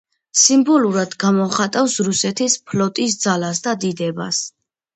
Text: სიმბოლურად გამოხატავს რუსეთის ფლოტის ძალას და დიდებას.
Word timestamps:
სიმბოლურად 0.43 1.13
გამოხატავს 1.23 1.99
რუსეთის 2.09 2.57
ფლოტის 2.73 3.21
ძალას 3.27 3.65
და 3.69 3.77
დიდებას. 3.87 4.45